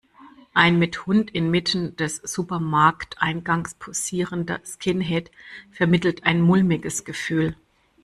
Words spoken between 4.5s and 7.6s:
Skinhead vermittelt ein mulmiges Gefühl.